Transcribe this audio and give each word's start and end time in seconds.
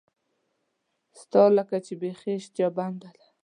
ستا 1.19 1.43
لکه 1.57 1.75
چې 1.85 1.93
بیخي 2.01 2.31
اشتها 2.37 2.67
بنده 2.77 3.09
ده. 3.17 3.25